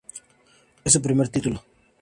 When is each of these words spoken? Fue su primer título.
Fue 0.81 0.91
su 0.91 0.99
primer 0.99 1.27
título. 1.29 1.63